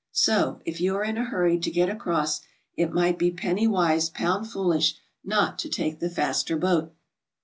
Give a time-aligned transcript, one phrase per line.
[0.13, 2.41] So, if you are in a hurry to get across,
[2.75, 6.91] it might be penny wise pound foolish not to take the faster boat.